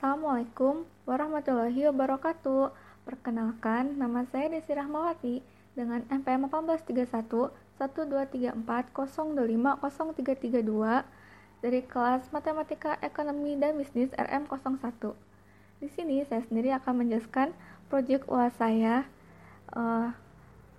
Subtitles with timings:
[0.00, 2.72] Assalamualaikum warahmatullahi wabarakatuh.
[3.04, 5.44] Perkenalkan, nama saya Desi Rahmawati
[5.76, 8.56] dengan NPM 1831 1234
[11.60, 15.12] dari kelas Matematika Ekonomi dan Bisnis RM01.
[15.84, 17.52] Di sini saya sendiri akan menjelaskan
[17.92, 19.04] proyek UAS saya
[19.76, 20.16] uh,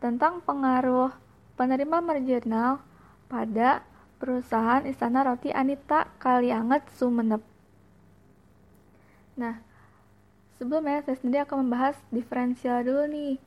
[0.01, 1.13] tentang pengaruh
[1.61, 2.81] penerima marginal
[3.29, 3.85] pada
[4.17, 7.50] perusahaan Istana Roti Anita Kalianget Sumeneb.
[9.41, 9.57] Nah,
[10.61, 13.41] sebelumnya saya sendiri akan membahas diferensial dulu nih.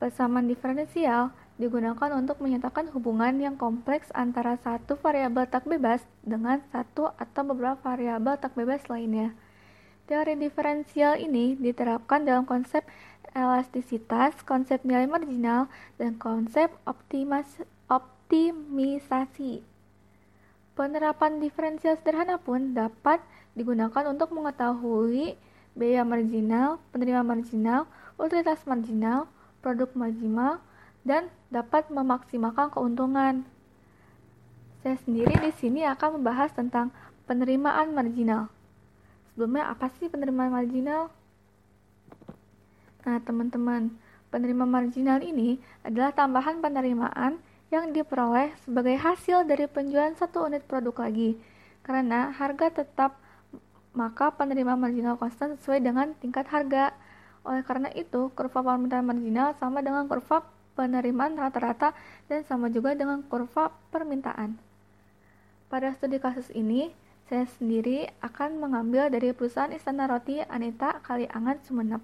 [0.00, 7.12] Persamaan diferensial digunakan untuk menyatakan hubungan yang kompleks antara satu variabel tak bebas dengan satu
[7.20, 9.36] atau beberapa variabel tak bebas lainnya.
[10.08, 12.84] Teori diferensial ini diterapkan dalam konsep
[13.36, 15.68] elastisitas, konsep nilai marginal,
[16.00, 17.60] dan konsep optimas,
[17.92, 19.75] optimisasi.
[20.76, 23.24] Penerapan diferensial sederhana pun dapat
[23.56, 25.40] digunakan untuk mengetahui
[25.72, 27.88] biaya marginal, penerima marginal,
[28.20, 29.24] utilitas marginal,
[29.64, 30.60] produk marginal,
[31.00, 33.48] dan dapat memaksimalkan keuntungan.
[34.84, 36.92] Saya sendiri di sini akan membahas tentang
[37.24, 38.52] penerimaan marginal.
[39.32, 41.08] Sebelumnya apa sih penerimaan marginal?
[43.08, 43.96] Nah, teman-teman,
[44.28, 50.94] penerima marginal ini adalah tambahan penerimaan yang diperoleh sebagai hasil dari penjualan satu unit produk
[51.02, 51.34] lagi.
[51.82, 53.18] Karena harga tetap,
[53.94, 56.94] maka penerima marginal konstan sesuai dengan tingkat harga.
[57.46, 61.96] Oleh karena itu, kurva permintaan marginal sama dengan kurva penerimaan rata-rata
[62.30, 64.58] dan sama juga dengan kurva permintaan.
[65.66, 66.94] Pada studi kasus ini,
[67.26, 72.02] saya sendiri akan mengambil dari perusahaan Istana Roti Anita Kaliangan Sumeneb.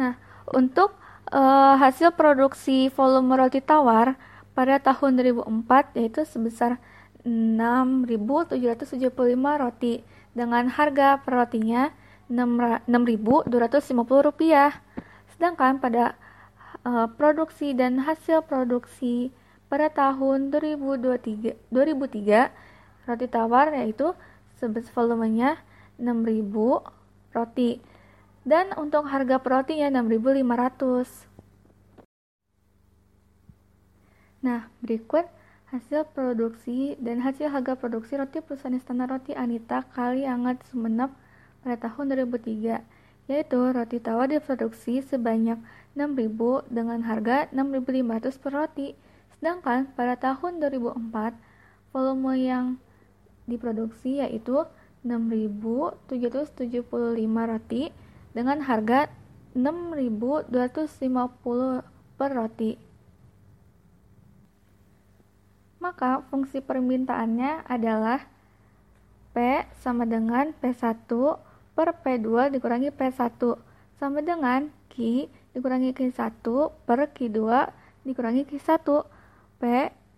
[0.00, 0.16] Nah,
[0.52, 0.96] untuk
[1.32, 4.14] uh, hasil produksi volume roti tawar
[4.54, 6.78] pada tahun 2004 yaitu sebesar
[7.26, 11.90] 6.775 roti dengan harga per rotinya
[12.30, 14.78] 6.250 rupiah.
[15.34, 16.14] Sedangkan pada
[16.86, 19.34] uh, produksi dan hasil produksi
[19.66, 24.14] pada tahun 2023, 2003 roti tawar yaitu
[24.58, 25.58] sebesar volumenya
[25.98, 27.82] 6000 roti
[28.46, 31.26] dan untuk harga per rotinya 6500
[34.46, 35.26] Nah, berikut
[35.74, 41.10] hasil produksi dan hasil harga produksi roti perusahaan Istana Roti Anita Kali Anget Sumeneb
[41.66, 42.86] pada tahun 2003
[43.26, 45.58] yaitu roti tawar diproduksi sebanyak
[45.98, 48.94] 6000 dengan harga 6500 per roti.
[49.34, 51.34] Sedangkan pada tahun 2004,
[51.90, 52.78] volume yang
[53.50, 54.62] diproduksi yaitu
[55.02, 56.86] 6.775
[57.26, 57.90] roti
[58.36, 59.08] dengan harga
[59.56, 60.52] 6.250
[62.20, 62.76] per roti.
[65.80, 68.28] Maka fungsi permintaannya adalah
[69.32, 71.08] P sama dengan P1
[71.72, 73.40] per P2 dikurangi P1
[73.96, 75.24] sama dengan Q
[75.56, 76.44] dikurangi Q1
[76.84, 77.40] per Q2
[78.04, 78.84] dikurangi Q1
[79.56, 79.64] P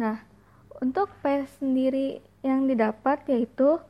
[0.00, 0.16] Nah,
[0.78, 3.80] untuk P sendiri yang didapat yaitu